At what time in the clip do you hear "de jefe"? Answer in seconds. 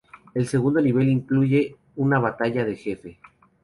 2.65-3.19